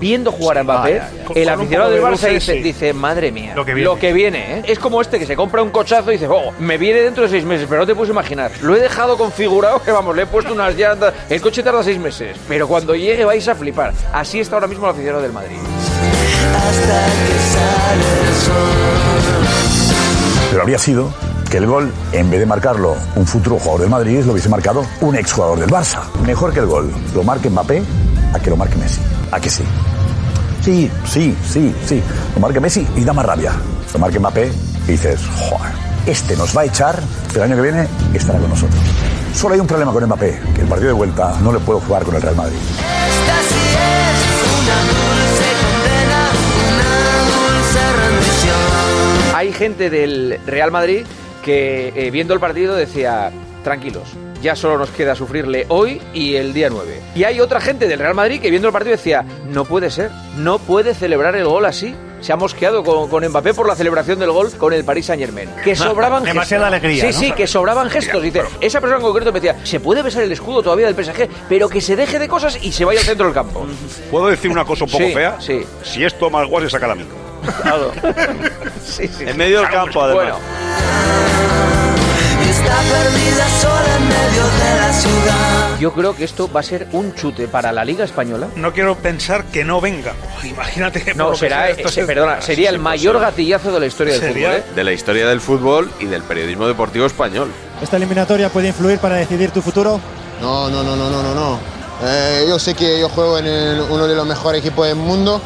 Viendo 0.00 0.32
jugar 0.32 0.58
a 0.58 0.64
Mbappé, 0.64 0.98
Vaya, 0.98 1.10
el 1.32 1.48
aficionado 1.48 1.90
del 1.90 2.00
de 2.02 2.08
Barça 2.08 2.28
dice, 2.28 2.54
sí. 2.54 2.58
dice, 2.60 2.92
madre 2.92 3.30
mía, 3.30 3.52
Lo 3.54 3.64
que 3.64 3.72
viene". 3.72 4.12
viene, 4.12 4.58
¿eh? 4.58 4.62
Es 4.66 4.80
como 4.80 5.00
este 5.00 5.20
que 5.20 5.26
se 5.26 5.36
compra 5.36 5.62
un 5.62 5.70
cochazo 5.70 6.10
y 6.10 6.14
dice, 6.14 6.26
oh, 6.26 6.52
me 6.58 6.76
viene 6.76 7.02
dentro 7.02 7.22
de 7.22 7.28
seis 7.28 7.44
meses, 7.44 7.66
pero 7.68 7.82
no 7.82 7.86
te 7.86 7.94
puedes 7.94 8.10
imaginar. 8.10 8.50
Lo 8.62 8.74
he 8.74 8.80
dejado 8.80 9.16
configurado 9.16 9.80
que, 9.80 9.92
vamos, 9.92 10.16
le 10.16 10.22
he 10.22 10.26
puesto 10.26 10.52
unas 10.52 10.74
llantas. 10.74 11.14
El 11.30 11.40
coche 11.40 11.62
tarda 11.62 11.84
seis 11.84 12.00
meses, 12.00 12.36
pero 12.48 12.66
cuando 12.66 12.96
llegue 12.96 13.24
vais 13.24 13.46
a 13.46 13.54
flipar. 13.54 13.94
Así 14.12 14.40
está 14.40 14.56
ahora 14.56 14.66
mismo 14.66 14.86
el 14.86 14.90
aficionado 14.90 15.22
del 15.22 15.32
Madrid. 15.32 15.58
Hasta 16.56 16.98
que 17.26 17.36
sale 17.54 18.08
el 18.20 18.34
sol. 18.44 18.98
Pero 20.50 20.62
habría 20.62 20.78
sido 20.78 21.10
que 21.50 21.58
el 21.58 21.66
gol, 21.66 21.92
en 22.12 22.30
vez 22.30 22.40
de 22.40 22.46
marcarlo 22.46 22.96
un 23.16 23.26
futuro 23.26 23.58
jugador 23.58 23.80
del 23.80 23.90
Madrid, 23.90 24.22
lo 24.24 24.32
hubiese 24.32 24.48
marcado 24.48 24.84
un 25.00 25.16
exjugador 25.16 25.58
del 25.58 25.70
Barça. 25.70 26.00
Mejor 26.26 26.52
que 26.52 26.60
el 26.60 26.66
gol 26.66 26.92
lo 27.14 27.22
marque 27.22 27.48
Mbappé 27.48 27.82
a 28.34 28.38
que 28.38 28.50
lo 28.50 28.56
marque 28.56 28.76
Messi. 28.76 29.00
¿A 29.32 29.40
que 29.40 29.48
sí? 29.48 29.64
Sí, 30.62 30.90
sí, 31.06 31.36
sí, 31.46 31.74
sí. 31.86 32.02
Lo 32.34 32.40
marque 32.40 32.60
Messi 32.60 32.86
y 32.96 33.04
da 33.04 33.12
más 33.12 33.24
rabia. 33.24 33.52
Lo 33.92 33.98
marque 33.98 34.18
Mbappé 34.18 34.52
y 34.86 34.92
dices, 34.92 35.20
joder, 35.48 35.72
este 36.06 36.36
nos 36.36 36.56
va 36.56 36.62
a 36.62 36.64
echar, 36.64 37.00
pero 37.28 37.44
el 37.44 37.52
año 37.52 37.62
que 37.62 37.70
viene 37.70 37.88
estará 38.14 38.38
con 38.38 38.50
nosotros. 38.50 38.80
Solo 39.34 39.54
hay 39.54 39.60
un 39.60 39.66
problema 39.66 39.92
con 39.92 40.04
Mbappé, 40.04 40.40
que 40.54 40.62
el 40.62 40.68
partido 40.68 40.88
de 40.88 40.94
vuelta 40.94 41.36
no 41.42 41.52
le 41.52 41.60
puedo 41.60 41.80
jugar 41.80 42.04
con 42.04 42.14
el 42.16 42.22
Real 42.22 42.36
Madrid. 42.36 42.56
Esta 42.56 43.36
sí 43.48 43.54
es 43.74 44.62
una 44.62 45.07
gente 49.58 49.90
del 49.90 50.38
Real 50.46 50.70
Madrid 50.70 51.04
que 51.44 51.92
eh, 51.96 52.10
viendo 52.10 52.32
el 52.34 52.40
partido 52.40 52.74
decía, 52.76 53.30
tranquilos, 53.64 54.04
ya 54.42 54.54
solo 54.54 54.78
nos 54.78 54.90
queda 54.90 55.14
sufrirle 55.14 55.66
hoy 55.68 56.00
y 56.14 56.36
el 56.36 56.52
día 56.52 56.68
9. 56.70 57.00
Y 57.16 57.24
hay 57.24 57.40
otra 57.40 57.60
gente 57.60 57.88
del 57.88 57.98
Real 57.98 58.14
Madrid 58.14 58.40
que 58.40 58.50
viendo 58.50 58.68
el 58.68 58.72
partido 58.72 58.96
decía, 58.96 59.24
no 59.50 59.64
puede 59.64 59.90
ser, 59.90 60.10
no 60.36 60.58
puede 60.58 60.94
celebrar 60.94 61.34
el 61.36 61.44
gol 61.46 61.64
así. 61.66 61.94
Se 62.20 62.32
ha 62.32 62.36
mosqueado 62.36 62.82
con, 62.82 63.08
con 63.08 63.24
Mbappé 63.28 63.54
por 63.54 63.68
la 63.68 63.76
celebración 63.76 64.18
del 64.18 64.32
gol 64.32 64.50
con 64.58 64.72
el 64.72 64.84
Paris 64.84 65.06
Saint 65.06 65.22
Germain. 65.22 65.48
Que 65.62 65.76
sobraban 65.76 66.24
Demasiada 66.24 66.64
gestos. 66.68 66.78
alegría, 66.84 67.12
Sí, 67.12 67.16
¿no? 67.16 67.20
sí, 67.28 67.32
que 67.32 67.46
sobraban 67.46 67.88
gestos. 67.90 68.20
Dice, 68.22 68.42
esa 68.60 68.80
persona 68.80 68.98
en 68.98 69.06
concreto 69.06 69.32
me 69.32 69.40
decía, 69.40 69.64
se 69.64 69.78
puede 69.78 70.02
besar 70.02 70.24
el 70.24 70.32
escudo 70.32 70.60
todavía 70.62 70.90
del 70.92 70.96
PSG, 71.04 71.28
pero 71.48 71.68
que 71.68 71.80
se 71.80 71.94
deje 71.94 72.18
de 72.18 72.26
cosas 72.28 72.58
y 72.60 72.72
se 72.72 72.84
vaya 72.84 72.98
al 72.98 73.06
centro 73.06 73.26
del 73.26 73.34
campo. 73.34 73.64
¿Puedo 74.10 74.26
decir 74.26 74.50
una 74.50 74.64
cosa 74.64 74.84
un 74.84 74.90
poco 74.90 75.04
Sí, 75.04 75.12
fea? 75.14 75.40
Sí. 75.40 75.60
Si 75.84 76.04
es 76.04 76.18
Tomás 76.18 76.48
Guas, 76.48 76.68
saca 76.72 76.88
la 76.88 76.96
micro. 76.96 77.27
sí, 78.84 79.08
sí. 79.08 79.24
En 79.26 79.36
medio 79.36 79.60
del 79.60 79.70
campo, 79.70 80.02
además. 80.02 80.34
Y 82.44 82.50
está 82.50 82.76
perdida 82.76 83.48
sola 83.60 83.96
en 83.96 84.08
medio 84.08 84.44
de 84.44 84.80
la 84.80 84.92
ciudad. 84.92 85.78
Yo 85.80 85.92
creo 85.92 86.16
que 86.16 86.24
esto 86.24 86.50
va 86.50 86.60
a 86.60 86.62
ser 86.62 86.88
un 86.92 87.14
chute 87.14 87.46
para 87.48 87.72
la 87.72 87.84
Liga 87.84 88.04
Española. 88.04 88.48
No 88.56 88.72
quiero 88.72 88.96
pensar 88.96 89.44
que 89.44 89.64
no 89.64 89.80
venga. 89.80 90.12
Imagínate 90.44 91.02
que. 91.02 91.14
No, 91.14 91.26
lo 91.26 91.32
que 91.32 91.38
será, 91.38 91.56
sea, 91.62 91.68
esto 91.70 91.88
ese- 91.88 92.00
se- 92.00 92.06
perdona, 92.06 92.40
sería 92.40 92.70
el 92.70 92.78
mayor 92.78 93.18
gatillazo 93.20 93.72
de 93.72 93.80
la 93.80 93.86
historia 93.86 94.14
del 94.14 94.22
Sería- 94.22 94.48
fútbol. 94.50 94.60
¿eh? 94.70 94.74
De 94.74 94.84
la 94.84 94.92
historia 94.92 95.28
del 95.28 95.40
fútbol 95.40 95.90
y 96.00 96.06
del 96.06 96.22
periodismo 96.22 96.66
deportivo 96.66 97.06
español. 97.06 97.50
¿Esta 97.82 97.96
eliminatoria 97.96 98.48
puede 98.48 98.68
influir 98.68 98.98
para 98.98 99.16
decidir 99.16 99.50
tu 99.50 99.62
futuro? 99.62 100.00
No, 100.40 100.68
no, 100.70 100.82
no, 100.82 100.96
no, 100.96 101.10
no, 101.10 101.22
no, 101.22 101.34
no. 101.34 101.58
Eh, 102.04 102.46
yo 102.48 102.58
sé 102.60 102.74
que 102.74 103.00
yo 103.00 103.08
juego 103.08 103.38
en 103.38 103.46
el- 103.46 103.80
uno 103.82 104.06
de 104.06 104.14
los 104.14 104.26
mejores 104.26 104.60
equipos 104.60 104.86
del 104.86 104.96
mundo 104.96 105.40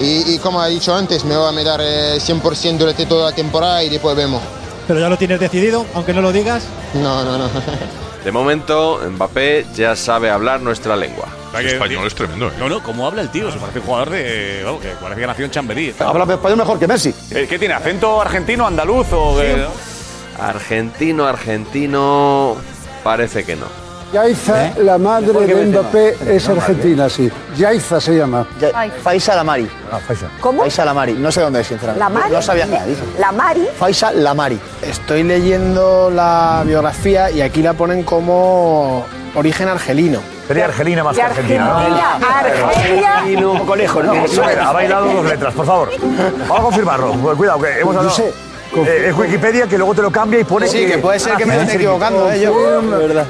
y, 0.00 0.34
y 0.34 0.38
como 0.38 0.64
he 0.64 0.70
dicho 0.70 0.94
antes, 0.94 1.24
me 1.24 1.36
voy 1.36 1.48
a 1.48 1.52
meter 1.52 1.80
eh, 1.82 2.18
100% 2.18 2.78
durante 2.78 3.06
toda 3.06 3.30
la 3.30 3.36
temporada 3.36 3.82
y 3.82 3.88
después 3.88 4.16
vemos. 4.16 4.42
¿Pero 4.86 5.00
ya 5.00 5.08
lo 5.08 5.18
tienes 5.18 5.38
decidido, 5.40 5.84
aunque 5.94 6.14
no 6.14 6.22
lo 6.22 6.32
digas? 6.32 6.64
No, 6.94 7.24
no, 7.24 7.36
no. 7.38 7.48
De 8.24 8.32
momento, 8.32 9.00
Mbappé 9.10 9.66
ya 9.74 9.94
sabe 9.94 10.30
hablar 10.30 10.60
nuestra 10.60 10.96
lengua. 10.96 11.28
El 11.56 11.66
español 11.66 12.06
es 12.06 12.14
tremendo, 12.14 12.48
¿eh? 12.48 12.52
No, 12.58 12.68
no, 12.68 12.82
¿cómo 12.82 13.06
habla 13.06 13.22
el 13.22 13.30
tío? 13.30 13.50
Se 13.50 13.58
parece 13.58 13.78
un 13.78 13.86
jugador 13.86 14.10
de. 14.10 14.64
Que 14.82 14.88
parece 15.00 15.20
que 15.20 15.26
nació 15.26 15.44
en 15.46 15.50
Chamberí. 15.50 15.94
Habla 15.98 16.34
español 16.34 16.58
mejor 16.58 16.78
que 16.78 16.86
Messi. 16.86 17.14
Eh, 17.30 17.46
¿Qué 17.48 17.58
tiene? 17.58 17.74
¿Acento 17.74 18.20
argentino, 18.20 18.66
andaluz 18.66 19.06
o.? 19.12 19.36
qué? 19.40 19.64
Argentino, 20.38 21.26
argentino. 21.26 22.56
Parece 23.02 23.44
que 23.44 23.56
no. 23.56 23.87
Yaiza, 24.12 24.72
la 24.78 24.96
madre 24.96 25.46
de. 25.46 25.66
Mbappé, 25.66 26.16
es 26.34 26.48
argentina, 26.48 27.08
sí. 27.08 27.30
Yaiza 27.56 28.00
se 28.00 28.16
llama. 28.16 28.46
Faisa 29.02 29.36
Lamari. 29.36 29.68
Ah, 29.92 29.98
Faisa. 29.98 30.28
¿Cómo? 30.40 30.62
Faisa 30.62 30.84
Lamari. 30.84 31.12
No 31.12 31.30
sé 31.30 31.42
dónde 31.42 31.60
es, 31.60 31.66
sinceramente. 31.66 32.00
¿Lamari? 32.00 32.32
No 32.32 32.42
sabía. 32.42 32.66
¿La 33.18 33.32
Mari? 33.32 33.68
Faisa 33.78 34.12
Lamari. 34.12 34.58
Estoy 34.82 35.24
leyendo 35.24 36.10
la 36.10 36.62
biografía 36.64 37.30
y 37.30 37.42
aquí 37.42 37.62
la 37.62 37.74
ponen 37.74 38.02
como 38.02 39.04
origen 39.34 39.68
argelino. 39.68 40.20
Sería 40.46 40.64
Argelina 40.64 41.04
más 41.04 41.14
que 41.14 41.22
Argentina, 41.22 41.64
¿no? 41.66 41.76
Argelia, 41.76 42.14
Argelia. 43.24 43.48
Un 43.48 43.58
poco 43.58 43.76
lejos, 43.76 44.02
¿no? 44.02 44.12
Ha 44.12 44.72
bailado 44.72 45.12
dos 45.12 45.26
letras, 45.26 45.52
por 45.52 45.66
favor. 45.66 45.90
Vamos 46.48 46.58
a 46.58 46.62
confirmarlo. 46.62 47.12
Cuidado, 47.36 47.60
que 47.60 47.80
hemos 47.80 47.94
hablado. 47.94 48.16
Eh, 48.76 49.06
es 49.08 49.16
Wikipedia 49.16 49.66
que 49.66 49.78
luego 49.78 49.94
te 49.94 50.02
lo 50.02 50.10
cambia 50.10 50.40
y 50.40 50.44
pone 50.44 50.66
Sí, 50.68 50.86
que 50.86 50.98
puede 50.98 51.18
ser 51.18 51.36
que 51.36 51.46
me 51.46 51.60
esté 51.60 51.76
equivocando, 51.76 52.30
eh, 52.30 52.40
yo. 52.40 52.80
De 52.82 53.06
verdad. 53.06 53.26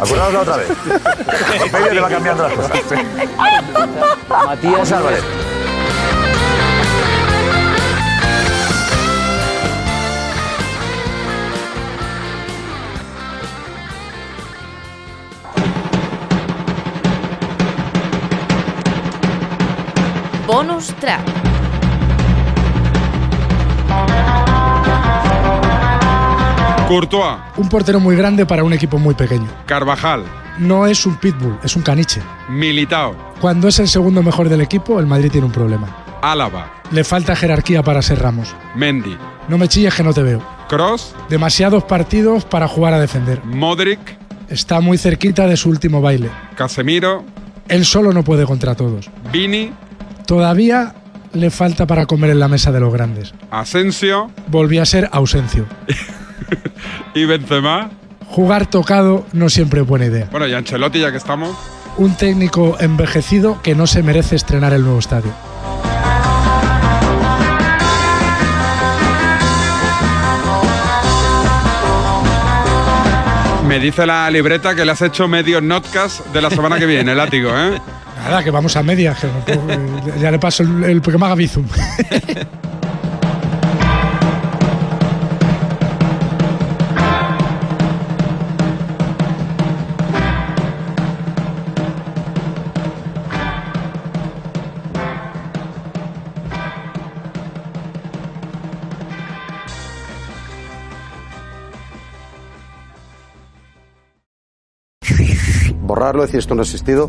Acordaos 0.00 0.32
la 0.32 0.40
otra 0.40 0.56
vez. 0.56 0.68
Wikipedia 1.60 1.90
te 1.90 2.00
va 2.00 2.08
cambiando 2.08 2.42
las 2.48 2.52
cosas. 2.54 2.80
Matías 4.28 4.92
Álvarez. 4.92 5.22
Bonus 20.46 20.92
track. 21.00 21.41
Courtois, 26.92 27.38
Un 27.56 27.70
portero 27.70 28.00
muy 28.00 28.14
grande 28.16 28.44
para 28.44 28.62
un 28.64 28.74
equipo 28.74 28.98
muy 28.98 29.14
pequeño. 29.14 29.48
Carvajal, 29.64 30.24
No 30.58 30.86
es 30.86 31.06
un 31.06 31.16
pitbull, 31.16 31.58
es 31.64 31.74
un 31.74 31.80
caniche. 31.80 32.20
Militao, 32.50 33.16
Cuando 33.40 33.68
es 33.68 33.78
el 33.78 33.88
segundo 33.88 34.22
mejor 34.22 34.50
del 34.50 34.60
equipo, 34.60 35.00
el 35.00 35.06
Madrid 35.06 35.30
tiene 35.32 35.46
un 35.46 35.52
problema. 35.54 35.88
Álava, 36.20 36.70
Le 36.90 37.02
falta 37.02 37.34
jerarquía 37.34 37.82
para 37.82 38.02
ser 38.02 38.18
Ramos. 38.20 38.54
Mendy, 38.74 39.16
No 39.48 39.56
me 39.56 39.68
chilles 39.68 39.94
que 39.94 40.02
no 40.02 40.12
te 40.12 40.22
veo. 40.22 40.42
Cross, 40.68 41.14
Demasiados 41.30 41.82
partidos 41.84 42.44
para 42.44 42.68
jugar 42.68 42.92
a 42.92 43.00
defender. 43.00 43.42
Modric, 43.42 43.98
Está 44.50 44.80
muy 44.80 44.98
cerquita 44.98 45.46
de 45.46 45.56
su 45.56 45.70
último 45.70 46.02
baile. 46.02 46.28
Casemiro, 46.56 47.24
Él 47.68 47.86
solo 47.86 48.12
no 48.12 48.22
puede 48.22 48.44
contra 48.44 48.74
todos. 48.74 49.08
Vini, 49.32 49.72
Todavía 50.26 50.94
le 51.32 51.50
falta 51.50 51.86
para 51.86 52.04
comer 52.04 52.28
en 52.32 52.38
la 52.40 52.48
mesa 52.48 52.70
de 52.70 52.80
los 52.80 52.92
grandes. 52.92 53.32
Asensio 53.50 54.30
Volvió 54.48 54.82
a 54.82 54.84
ser 54.84 55.08
ausencio. 55.10 55.64
y 57.14 57.24
Benzema. 57.24 57.90
Jugar 58.28 58.66
tocado 58.66 59.26
no 59.32 59.50
siempre 59.50 59.80
es 59.82 59.86
buena 59.86 60.06
idea. 60.06 60.28
Bueno, 60.30 60.46
y 60.46 60.54
Ancelotti 60.54 61.00
ya 61.00 61.10
que 61.10 61.18
estamos. 61.18 61.56
Un 61.98 62.16
técnico 62.16 62.76
envejecido 62.80 63.60
que 63.62 63.74
no 63.74 63.86
se 63.86 64.02
merece 64.02 64.36
estrenar 64.36 64.72
el 64.72 64.82
nuevo 64.82 64.98
estadio. 64.98 65.32
Me 73.68 73.78
dice 73.78 74.04
la 74.06 74.30
libreta 74.30 74.74
que 74.74 74.84
le 74.84 74.92
has 74.92 75.00
hecho 75.02 75.28
medio 75.28 75.60
notcast 75.60 76.26
de 76.26 76.42
la 76.42 76.50
semana 76.50 76.78
que 76.78 76.84
viene, 76.84 77.14
látigo, 77.14 77.48
¿eh? 77.50 77.80
Nada, 78.24 78.44
que 78.44 78.50
vamos 78.50 78.76
a 78.76 78.82
media. 78.82 79.14
que 79.18 79.26
no 79.28 79.44
puedo- 79.44 80.18
ya 80.20 80.30
le 80.30 80.38
paso 80.38 80.62
el, 80.62 80.84
el 80.84 81.00
que 81.00 81.16
Borrarlo, 106.12 106.26
decir 106.26 106.40
esto 106.40 106.54
no 106.54 106.60
ha 106.60 106.64
existido. 106.64 107.08